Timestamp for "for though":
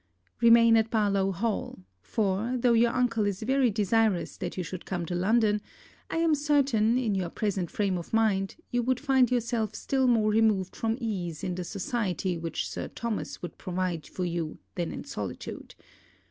2.01-2.73